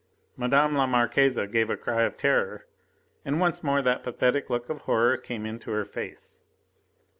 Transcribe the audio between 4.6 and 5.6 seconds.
of horror came